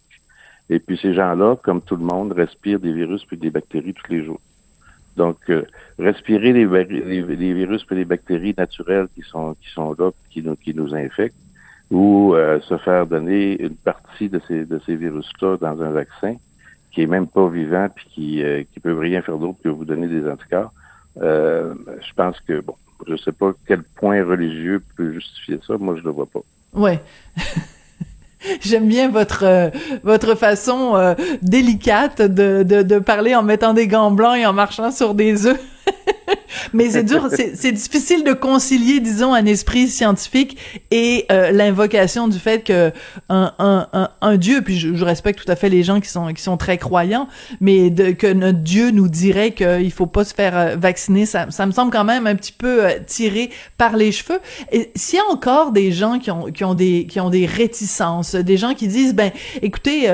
Et 0.70 0.80
puis 0.80 0.98
ces 1.02 1.14
gens-là, 1.14 1.58
comme 1.58 1.82
tout 1.82 1.96
le 1.96 2.04
monde, 2.04 2.32
respirent 2.32 2.80
des 2.80 2.94
virus 2.94 3.24
puis 3.26 3.38
des 3.38 3.50
bactéries 3.52 3.94
tous 3.94 4.12
les 4.12 4.24
jours. 4.24 4.40
Donc, 5.16 5.38
respirer 5.98 6.52
les, 6.52 6.66
virus 6.66 7.86
et 7.90 7.96
les 7.96 8.06
bactéries 8.06 8.56
naturelles 8.58 9.08
qui 9.16 9.22
sont 9.22 9.56
là, 9.98 10.12
qui 10.30 10.74
nous 10.74 10.96
infectent, 10.96 11.36
ou 11.92 12.34
euh, 12.34 12.60
se 12.62 12.78
faire 12.78 13.06
donner 13.06 13.62
une 13.62 13.76
partie 13.76 14.30
de 14.30 14.42
ces, 14.48 14.66
de 14.66 14.80
ces 14.86 14.96
virus-là 14.96 15.58
dans 15.58 15.82
un 15.82 15.92
vaccin 15.92 16.36
qui 16.92 17.02
est 17.02 17.08
même 17.08 17.28
pas 17.28 17.48
vivant 17.50 17.88
puis 17.94 18.06
qui, 18.14 18.44
euh, 18.44 18.64
qui 18.74 18.80
peut 18.80 18.98
rien 18.98 19.22
faire 19.22 19.38
d'autre 19.38 19.60
que 19.64 19.70
vous 19.70 19.86
donner 19.86 20.08
des 20.08 20.28
anticorps. 20.28 20.72
Euh, 21.22 21.74
je 22.02 22.14
pense 22.16 22.40
que, 22.42 22.62
bon, 22.62 22.76
je 23.08 23.16
sais 23.18 23.32
pas 23.32 23.52
quel 23.68 23.84
point 23.84 24.24
religieux 24.24 24.82
peut 24.96 25.14
justifier 25.14 25.60
ça. 25.66 25.78
Moi, 25.78 25.96
je 25.98 26.04
le 26.04 26.12
vois 26.12 26.26
pas. 26.26 26.42
Ouais. 26.74 27.02
J'aime 28.62 28.88
bien 28.88 29.10
votre 29.10 29.44
euh, 29.44 29.70
votre 30.04 30.36
façon 30.36 30.96
euh, 30.96 31.16
délicate 31.42 32.22
de, 32.22 32.64
de, 32.64 32.84
de 32.84 33.00
parler 33.00 33.36
en 33.36 33.44
mettant 33.44 33.74
des 33.74 33.88
gants 33.88 34.12
blancs 34.12 34.38
et 34.38 34.46
en 34.46 34.54
marchant 34.54 34.92
sur 34.92 35.16
des 35.16 35.48
œufs. 35.48 35.60
Mais 36.74 36.90
c'est 36.90 37.04
dur, 37.04 37.30
c'est 37.32 37.72
difficile 37.72 38.24
de 38.24 38.34
concilier, 38.34 39.00
disons, 39.00 39.34
un 39.34 39.46
esprit 39.46 39.88
scientifique 39.88 40.58
et 40.92 41.26
euh, 41.32 41.52
l'invocation 41.52 42.28
du 42.28 42.40
fait 42.40 42.64
que 42.64 42.92
un, 43.30 43.54
un, 43.60 44.10
un, 44.22 44.38
Dieu, 44.38 44.62
puis 44.62 44.78
je, 44.78 45.04
respecte 45.04 45.44
tout 45.44 45.52
à 45.52 45.56
fait 45.56 45.70
les 45.70 45.84
gens 45.84 46.00
qui 46.00 46.10
sont 46.10 46.34
qui 46.34 46.42
sont 46.42 46.58
très 46.58 46.78
croyants, 46.78 47.28
mais 47.62 47.92
que 48.16 48.32
notre 48.34 48.60
Dieu 48.60 48.92
nous 48.92 49.08
dirait 49.08 49.52
qu'il 49.52 49.92
faut 49.92 50.08
pas 50.08 50.24
se 50.24 50.34
faire 50.34 50.58
euh, 50.58 50.76
vacciner, 50.76 51.26
ça, 51.26 51.46
me 51.46 51.72
semble 51.72 51.92
quand 51.92 52.04
même 52.04 52.28
un 52.28 52.36
petit 52.36 52.52
peu 52.52 52.86
euh, 52.86 52.92
tiré 53.06 53.50
par 53.78 53.96
les 53.96 54.12
cheveux. 54.12 54.40
S'il 54.96 55.20
y 55.20 55.22
a 55.22 55.26
encore 55.32 55.72
des 55.72 55.92
gens 55.92 56.20
qui 56.20 56.32
ont 56.32 56.46
qui 56.46 56.64
ont 56.64 56.74
des 56.74 57.06
qui 57.08 57.20
ont 57.20 57.30
des 57.30 57.46
réticences, 57.46 58.36
des 58.36 58.58
gens 58.58 58.74
qui 58.74 58.88
disent 58.88 59.14
ben 59.14 59.32
écoutez, 59.62 60.10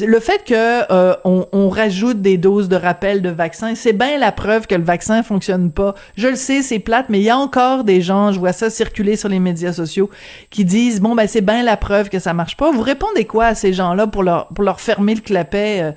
le 0.00 0.20
fait 0.20 0.44
que 0.44 0.82
on, 1.24 1.46
on 1.52 1.68
rajoute 1.68 2.20
des 2.20 2.36
doses 2.36 2.68
de 2.68 2.76
rappel 2.76 3.22
de 3.22 3.30
vaccin, 3.30 3.74
c'est 3.74 3.92
bien 3.92 4.18
la 4.18 4.32
preuve 4.32 4.66
que 4.66 4.74
le 4.74 4.84
vaccin 4.84 5.22
fonctionne 5.22 5.70
pas 5.70 5.85
je 6.16 6.28
le 6.28 6.34
sais, 6.34 6.62
c'est 6.62 6.78
plate, 6.78 7.06
mais 7.08 7.18
il 7.18 7.24
y 7.24 7.30
a 7.30 7.36
encore 7.36 7.84
des 7.84 8.00
gens, 8.00 8.32
je 8.32 8.38
vois 8.38 8.52
ça 8.52 8.70
circuler 8.70 9.16
sur 9.16 9.28
les 9.28 9.40
médias 9.40 9.72
sociaux, 9.72 10.10
qui 10.50 10.64
disent 10.64 11.00
bon 11.00 11.14
ben 11.14 11.26
c'est 11.26 11.40
bien 11.40 11.62
la 11.62 11.76
preuve 11.76 12.08
que 12.08 12.18
ça 12.18 12.34
marche 12.34 12.56
pas. 12.56 12.70
Vous 12.70 12.82
répondez 12.82 13.24
quoi 13.24 13.46
à 13.46 13.54
ces 13.54 13.72
gens-là 13.72 14.06
pour 14.06 14.22
leur 14.22 14.48
pour 14.48 14.64
leur 14.64 14.80
fermer 14.80 15.14
le 15.14 15.20
clapet, 15.20 15.82
euh, 15.82 15.92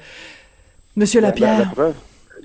Monsieur 0.95 1.21
Lapierre? 1.21 1.59
La, 1.59 1.65
preuve, 1.65 1.95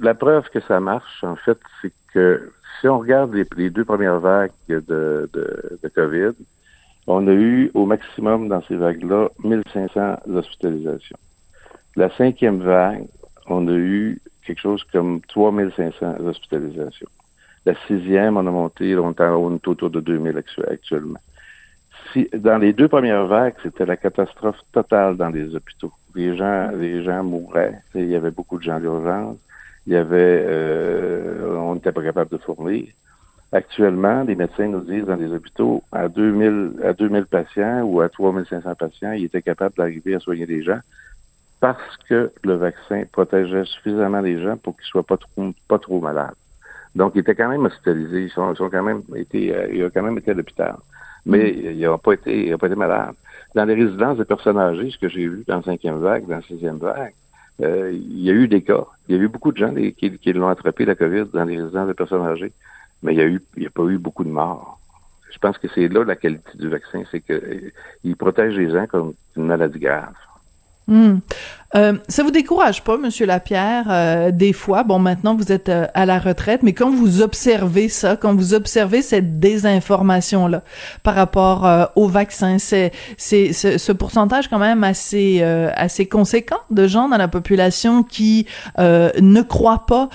la 0.01 0.15
preuve 0.15 0.49
que 0.51 0.61
ça 0.61 0.81
marche, 0.81 1.25
en 1.25 1.37
fait, 1.37 1.59
c'est 1.83 1.93
que 2.13 2.53
si 2.81 2.89
on 2.89 2.99
regarde 2.99 3.35
les, 3.57 3.71
deux 3.71 3.85
premières 3.85 4.21
vagues 4.21 4.53
de, 4.69 4.81
de, 4.81 5.29
de, 5.83 5.89
COVID, 5.89 6.33
on 7.07 7.27
a 7.29 7.33
eu 7.33 7.71
au 7.75 7.87
maximum 7.87 8.49
dans 8.49 8.63
ces 8.63 8.77
vagues-là 8.77 9.29
1500 9.43 10.17
hospitalisations. 10.35 11.17
La 11.97 12.15
cinquième 12.17 12.61
vague, 12.63 13.07
on 13.47 13.69
a 13.69 13.73
eu 13.73 14.21
quelque 14.47 14.61
chose 14.61 14.85
comme 14.93 15.21
3500 15.29 16.17
hospitalisations. 16.25 17.09
La 17.67 17.75
sixième, 17.87 18.37
on 18.37 18.47
a 18.47 18.51
monté, 18.51 18.97
on 18.97 19.13
est 19.13 19.69
autour 19.69 19.91
de 19.91 20.01
2000 20.01 20.43
actuellement. 20.71 21.21
Si, 22.13 22.29
dans 22.35 22.59
les 22.59 22.73
deux 22.73 22.89
premières 22.89 23.27
vagues, 23.27 23.55
c'était 23.63 23.87
la 23.87 23.97
catastrophe 23.97 24.59
totale 24.73 25.17
dans 25.17 25.31
les 25.31 25.55
hôpitaux. 25.55 25.93
Les 26.15 26.37
gens, 26.37 26.71
les 26.73 27.03
gens 27.03 27.23
mouraient. 27.25 27.81
Il 27.95 28.09
y 28.09 28.17
avait 28.17 28.31
beaucoup 28.31 28.59
de 28.59 28.63
gens 28.63 28.79
d'urgence. 28.79 29.39
Il 29.87 29.95
y 29.95 29.97
avait, 29.97 30.45
euh, 30.47 31.57
on 31.57 31.75
n'était 31.75 31.93
pas 31.93 32.03
capable 32.03 32.31
de 32.31 32.39
fournir. 32.39 32.87
Actuellement, 33.53 34.25
les 34.25 34.35
médecins 34.35 34.67
nous 34.67 34.81
disent 34.81 35.05
dans 35.05 35.17
les 35.17 35.33
hôpitaux, 35.33 35.83
à 35.93 36.09
2000, 36.09 36.81
à 36.85 36.93
2000 36.93 37.27
patients 37.27 37.83
ou 37.83 38.01
à 38.01 38.09
3500 38.09 38.75
patients, 38.75 39.13
ils 39.13 39.25
étaient 39.25 39.43
capables 39.43 39.77
d'arriver 39.77 40.15
à 40.15 40.21
soigner 40.21 40.47
les 40.47 40.63
gens 40.63 40.81
parce 41.61 41.97
que 42.09 42.33
le 42.43 42.55
vaccin 42.55 43.05
protégeait 43.11 43.65
suffisamment 43.65 44.21
les 44.21 44.43
gens 44.43 44.57
pour 44.57 44.77
qu'ils 44.77 44.87
soient 44.87 45.03
pas 45.03 45.17
trop, 45.17 45.55
pas 45.69 45.79
trop 45.79 46.01
malades. 46.01 46.35
Donc, 46.95 47.13
ils 47.15 47.21
étaient 47.21 47.35
quand 47.35 47.49
même 47.49 47.65
hospitalisés. 47.65 48.25
Ils 48.25 48.31
sont, 48.31 48.55
quand 48.55 48.83
même 48.83 49.03
été, 49.17 49.55
euh, 49.55 49.69
ils 49.73 49.85
ont 49.85 49.91
quand 49.93 50.03
même 50.03 50.19
été 50.19 50.31
à 50.31 50.35
l'hôpital. 50.35 50.77
Mais 51.27 51.53
mm. 51.53 51.71
ils 51.73 51.87
n'ont 51.87 51.99
pas 51.99 52.13
été, 52.13 52.47
ils 52.47 52.51
n'ont 52.51 52.59
pas 52.59 52.67
été 52.67 52.77
malades. 52.77 53.15
Dans 53.55 53.65
les 53.65 53.75
résidences 53.75 54.19
des 54.19 54.25
personnes 54.25 54.59
âgées, 54.59 54.91
ce 54.91 54.99
que 54.99 55.09
j'ai 55.09 55.27
vu 55.29 55.45
dans 55.47 55.57
la 55.57 55.63
cinquième 55.63 55.99
vague, 55.99 56.27
dans 56.27 56.37
la 56.37 56.43
sixième 56.43 56.79
vague, 56.79 57.15
euh, 57.63 57.93
il 57.93 58.21
y 58.21 58.31
a 58.31 58.33
eu 58.33 58.49
des 58.49 58.63
cas. 58.63 58.85
Il 59.09 59.17
y 59.17 59.19
a 59.19 59.23
eu 59.23 59.29
beaucoup 59.29 59.53
de 59.53 59.57
gens 59.57 59.73
qui, 59.75 60.19
qui 60.19 60.33
l'ont 60.33 60.49
attrapé, 60.49 60.85
la 60.85 60.95
COVID, 60.95 61.27
dans 61.33 61.45
les 61.45 61.61
résidences 61.61 61.87
des 61.87 61.95
personnes 61.95 62.27
âgées. 62.27 62.53
Mais 63.03 63.15
il 63.15 63.19
y 63.19 63.23
a 63.23 63.27
eu, 63.27 63.41
il 63.57 63.61
n'y 63.61 63.67
a 63.67 63.71
pas 63.71 63.85
eu 63.85 63.99
beaucoup 63.99 64.25
de 64.25 64.31
morts. 64.31 64.81
Je 65.31 65.39
pense 65.39 65.59
que 65.59 65.69
c'est 65.75 65.89
là 65.89 66.05
la 66.05 66.17
qualité 66.17 66.51
du 66.55 66.69
vaccin, 66.69 67.03
c'est 67.11 67.21
qu'il 67.21 67.73
euh, 68.07 68.15
protège 68.17 68.57
les 68.57 68.71
gens 68.71 68.87
comme 68.87 69.15
une 69.37 69.47
maladie 69.47 69.81
grave. 69.81 70.15
Euh, 71.77 71.95
ça 72.09 72.23
vous 72.23 72.31
décourage 72.31 72.83
pas, 72.83 72.97
Monsieur 72.97 73.27
Lapierre, 73.27 73.87
euh, 73.91 74.31
des 74.31 74.53
fois? 74.53 74.85
Bon, 74.85 75.01
maintenant 75.01 75.35
vous 75.35 75.51
êtes 75.51 75.69
euh, 75.69 75.87
à 75.95 76.07
la 76.07 76.21
retraite, 76.21 76.63
mais 76.63 76.73
quand 76.73 76.91
vous 76.91 77.21
observez 77.21 77.89
ça, 77.89 78.17
quand 78.17 78.35
vous 78.35 78.55
observez 78.55 79.03
cette 79.03 79.41
désinformation 79.41 80.47
là 80.47 80.63
par 81.03 81.17
rapport 81.17 81.67
euh, 81.67 81.85
au 81.97 82.07
vaccin, 82.07 82.59
c'est 82.59 82.93
c'est 83.17 83.53
ce 83.53 83.93
pourcentage 83.93 84.49
quand 84.49 84.59
même 84.59 84.85
assez 84.85 85.43
assez 85.43 86.07
conséquent 86.07 86.59
de 86.71 86.87
gens 86.87 87.09
dans 87.09 87.17
la 87.17 87.29
population 87.29 88.03
qui 88.03 88.47
ne 88.79 89.43
croient 89.43 89.87
pas, 89.87 90.09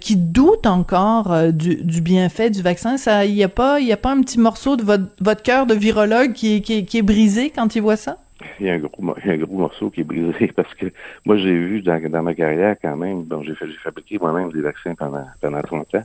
qui 0.00 0.16
doutent 0.16 0.66
encore 0.66 1.52
du, 1.52 1.76
du, 1.76 2.00
bienfait 2.00 2.50
du 2.50 2.62
vaccin. 2.62 2.96
Ça, 2.96 3.24
il 3.24 3.34
y 3.34 3.44
a 3.44 3.48
pas 3.48 3.80
il 3.80 3.86
y 3.86 3.92
a 3.92 3.96
pas 3.96 4.12
un 4.12 4.20
petit 4.20 4.38
morceau 4.38 4.76
de 4.76 4.82
votre 4.82 5.04
votre 5.20 5.42
cœur 5.42 5.66
de 5.66 5.74
virologue 5.74 6.32
qui 6.32 6.62
qui, 6.62 6.84
qui 6.84 6.98
est 6.98 7.02
brisé 7.02 7.50
quand 7.50 7.74
il 7.74 7.82
voit 7.82 7.96
ça? 7.96 8.18
Il 8.60 8.66
y 8.66 8.70
a 8.70 8.74
un 8.74 8.78
gros, 8.78 9.14
un 9.24 9.36
gros 9.36 9.58
morceau 9.58 9.90
qui 9.90 10.00
est 10.00 10.04
brisé 10.04 10.52
parce 10.56 10.72
que 10.74 10.86
moi, 11.24 11.36
j'ai 11.36 11.54
vu 11.54 11.82
dans, 11.82 12.22
ma 12.22 12.34
carrière 12.34 12.76
quand 12.80 12.96
même, 12.96 13.22
bon, 13.22 13.42
j'ai 13.42 13.54
fabriqué 13.82 14.18
moi-même 14.18 14.52
des 14.52 14.60
vaccins 14.60 14.94
pendant, 14.94 15.26
pendant 15.40 15.62
30 15.62 15.94
ans. 15.94 16.04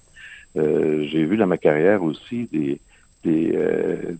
Euh, 0.57 1.05
j'ai 1.07 1.25
vu 1.25 1.37
dans 1.37 1.47
ma 1.47 1.57
carrière 1.57 2.01
aussi 2.03 2.47
des, 2.51 2.79
des, 3.23 3.51
euh, 3.55 4.13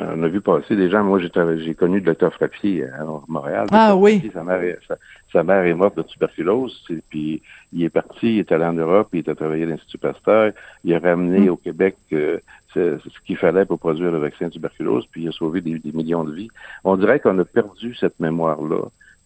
on 0.00 0.22
a 0.22 0.28
vu 0.28 0.40
passer 0.40 0.76
des 0.76 0.88
gens. 0.88 1.02
Moi, 1.02 1.20
j'ai 1.20 1.74
connu 1.74 1.96
le 1.96 2.04
docteur 2.04 2.32
Frappier 2.32 2.84
à 2.84 3.04
Montréal. 3.28 3.66
Ah 3.72 3.96
oui. 3.96 4.30
sa, 4.32 4.44
mère, 4.44 4.76
sa, 5.32 5.42
mère 5.42 5.64
est 5.64 5.74
morte 5.74 5.96
de 5.96 6.02
tuberculose. 6.02 6.84
Puis 7.10 7.42
il 7.72 7.82
est 7.82 7.90
parti, 7.90 8.36
il 8.36 8.38
est 8.40 8.52
allé 8.52 8.64
en 8.64 8.72
Europe, 8.72 9.08
il 9.12 9.28
est 9.28 9.34
travaillé 9.34 9.64
à 9.64 9.66
l'Institut 9.66 9.98
Pasteur. 9.98 10.52
Il 10.84 10.94
a 10.94 11.00
ramené 11.00 11.46
mm. 11.46 11.50
au 11.50 11.56
Québec 11.56 11.96
euh, 12.12 12.38
ce, 12.74 12.98
qu'il 13.26 13.36
fallait 13.36 13.64
pour 13.64 13.78
produire 13.78 14.12
le 14.12 14.18
vaccin 14.18 14.48
tuberculose, 14.48 15.06
puis 15.10 15.22
il 15.22 15.28
a 15.28 15.32
sauvé 15.32 15.60
des, 15.60 15.80
millions 15.92 16.24
de 16.24 16.32
vies. 16.32 16.50
On 16.84 16.96
dirait 16.96 17.20
qu'on 17.20 17.38
a 17.38 17.44
perdu 17.44 17.94
cette 17.94 18.18
mémoire-là. 18.20 18.82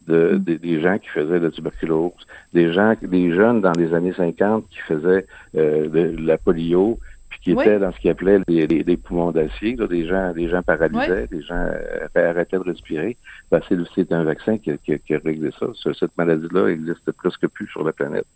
De, 0.07 0.35
mm. 0.35 0.59
des 0.59 0.81
gens 0.83 0.99
qui 0.99 1.09
faisaient 1.09 1.41
de 1.41 1.47
la 1.47 1.51
tuberculose, 1.51 2.13
des 2.53 2.73
gens, 2.73 2.95
des 3.01 3.33
jeunes 3.35 3.63
dans 3.63 3.73
les 3.73 3.95
années 3.95 4.13
50 4.13 4.69
qui 4.69 4.79
faisaient 4.81 5.27
euh, 5.57 5.89
de 5.89 6.27
la 6.27 6.37
polio, 6.37 6.99
qui 7.41 7.53
étaient 7.53 7.79
dans 7.79 7.93
ce 7.93 7.99
qu'ils 7.99 8.11
appelaient 8.11 8.41
les, 8.49 8.67
les, 8.67 8.97
poumons 8.97 9.33
d'acier, 9.33 9.77
des 9.77 10.07
gens, 10.07 10.33
des 10.33 10.49
gens 10.49 10.63
paralysés, 10.63 11.27
des 11.29 11.43
gens 11.43 11.55
euh, 11.55 12.07
arrêtaient 12.15 12.59
de 12.59 12.63
respirer. 12.63 13.17
Ben, 13.51 13.61
c'est 13.95 14.13
un 14.13 14.25
vaccin 14.25 14.59
qui, 14.59 14.77
qui, 14.79 14.99
qui 14.99 15.15
a 15.15 15.19
réglé 15.25 15.51
ça. 15.59 15.67
Cette 15.99 16.17
maladie-là 16.17 16.69
n'existe 16.69 17.11
presque 17.13 17.47
plus 17.49 17.69
sur 17.69 17.85
la 17.85 17.93
planète 17.93 18.27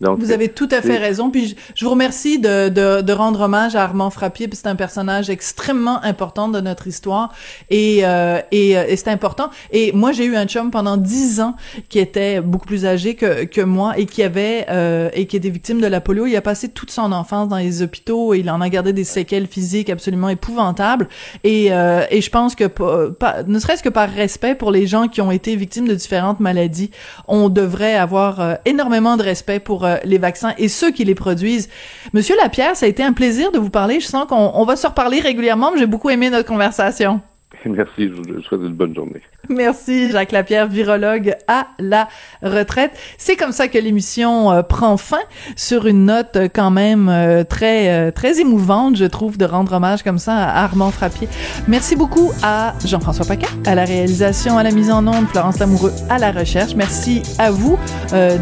vous 0.00 0.30
avez 0.30 0.48
tout 0.48 0.68
à 0.70 0.82
fait 0.82 0.98
raison. 0.98 1.30
Puis 1.30 1.56
je, 1.74 1.84
vous 1.84 1.90
remercie 1.90 2.38
de, 2.38 2.68
de, 2.68 3.00
de, 3.00 3.12
rendre 3.12 3.40
hommage 3.40 3.76
à 3.76 3.82
Armand 3.82 4.10
Frappier, 4.10 4.46
puis 4.46 4.58
c'est 4.60 4.68
un 4.68 4.76
personnage 4.76 5.30
extrêmement 5.30 6.02
important 6.02 6.48
de 6.48 6.60
notre 6.60 6.86
histoire 6.86 7.32
et 7.70 8.00
euh, 8.04 8.40
et, 8.52 8.76
euh, 8.76 8.84
et 8.86 8.96
c'est 8.96 9.08
important. 9.08 9.50
Et 9.72 9.92
moi 9.92 10.12
j'ai 10.12 10.24
eu 10.26 10.36
un 10.36 10.46
chum 10.46 10.70
pendant 10.70 10.96
dix 10.96 11.40
ans 11.40 11.56
qui 11.88 11.98
était 11.98 12.40
beaucoup 12.40 12.66
plus 12.66 12.84
âgé 12.84 13.14
que 13.14 13.44
que 13.44 13.62
moi 13.62 13.98
et 13.98 14.06
qui 14.06 14.22
avait 14.22 14.66
euh, 14.68 15.08
et 15.14 15.26
qui 15.26 15.36
était 15.36 15.48
victime 15.48 15.80
de 15.80 15.86
la 15.86 16.00
polio. 16.00 16.26
Il 16.26 16.36
a 16.36 16.42
passé 16.42 16.68
toute 16.68 16.90
son 16.90 17.12
enfance 17.12 17.48
dans 17.48 17.56
les 17.56 17.82
hôpitaux 17.82 18.34
et 18.34 18.40
il 18.40 18.50
en 18.50 18.60
a 18.60 18.68
gardé 18.68 18.92
des 18.92 19.04
séquelles 19.04 19.46
physiques 19.46 19.88
absolument 19.88 20.28
épouvantables. 20.28 21.08
Et 21.42 21.72
euh, 21.72 22.04
et 22.10 22.20
je 22.20 22.30
pense 22.30 22.54
que 22.54 22.64
pas, 22.64 23.42
ne 23.44 23.58
serait-ce 23.58 23.82
que 23.82 23.88
par 23.88 24.10
respect 24.10 24.54
pour 24.54 24.70
les 24.70 24.86
gens 24.86 25.08
qui 25.08 25.20
ont 25.20 25.30
été 25.30 25.56
victimes 25.56 25.88
de 25.88 25.94
différentes 25.94 26.40
maladies, 26.40 26.90
on 27.28 27.48
devrait 27.48 27.94
avoir 27.94 28.40
euh, 28.40 28.54
énormément 28.66 29.16
de 29.16 29.22
respect 29.22 29.60
pour 29.60 29.85
euh, 29.86 29.96
les 30.04 30.18
vaccins 30.18 30.52
et 30.58 30.68
ceux 30.68 30.90
qui 30.90 31.04
les 31.04 31.14
produisent. 31.14 31.68
Monsieur 32.12 32.36
Lapierre, 32.36 32.76
ça 32.76 32.86
a 32.86 32.88
été 32.88 33.02
un 33.02 33.12
plaisir 33.12 33.52
de 33.52 33.58
vous 33.58 33.70
parler. 33.70 34.00
Je 34.00 34.06
sens 34.06 34.26
qu'on 34.28 34.64
va 34.64 34.76
se 34.76 34.86
reparler 34.86 35.20
régulièrement, 35.20 35.72
j'ai 35.76 35.86
beaucoup 35.86 36.10
aimé 36.10 36.30
notre 36.30 36.48
conversation. 36.48 37.20
Merci, 37.76 38.08
je 38.08 38.12
vous 38.12 38.42
souhaite 38.42 38.60
une 38.60 38.74
bonne 38.74 38.94
journée. 38.94 39.22
Merci, 39.48 40.10
Jacques 40.10 40.32
Lapierre, 40.32 40.66
virologue 40.66 41.34
à 41.46 41.68
la 41.78 42.08
retraite. 42.42 42.92
C'est 43.18 43.36
comme 43.36 43.52
ça 43.52 43.68
que 43.68 43.78
l'émission 43.78 44.50
euh, 44.50 44.62
prend 44.62 44.96
fin 44.96 45.20
sur 45.54 45.86
une 45.86 46.06
note 46.06 46.36
euh, 46.36 46.48
quand 46.52 46.70
même 46.70 47.08
euh, 47.08 47.44
très 47.44 48.10
très 48.12 48.40
émouvante, 48.40 48.96
je 48.96 49.04
trouve, 49.04 49.38
de 49.38 49.44
rendre 49.44 49.72
hommage 49.72 50.02
comme 50.02 50.18
ça 50.18 50.36
à 50.36 50.64
Armand 50.64 50.90
Frappier. 50.90 51.28
Merci 51.68 51.96
beaucoup 51.96 52.32
à 52.42 52.74
Jean-François 52.84 53.26
Paquet, 53.26 53.46
à 53.66 53.74
la 53.74 53.84
réalisation, 53.84 54.58
à 54.58 54.62
la 54.62 54.70
mise 54.70 54.90
en 54.90 55.06
onde, 55.06 55.26
Florence 55.28 55.58
Lamoureux 55.58 55.92
à 56.08 56.18
la 56.18 56.32
recherche. 56.32 56.74
Merci 56.74 57.22
à 57.38 57.50
vous 57.50 57.78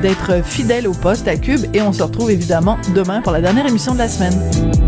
d'être 0.02 0.44
fidèle 0.44 0.86
au 0.86 0.92
poste 0.92 1.28
à 1.28 1.36
Cube 1.36 1.60
et 1.72 1.82
on 1.82 1.92
se 1.92 2.02
retrouve 2.02 2.30
évidemment 2.30 2.78
demain 2.94 3.20
pour 3.22 3.32
la 3.32 3.40
dernière 3.40 3.66
émission 3.66 3.92
de 3.92 3.98
la 3.98 4.08
semaine. 4.08 4.83